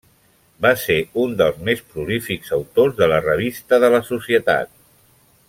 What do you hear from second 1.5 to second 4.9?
més prolífics autors de la revista de la Societat.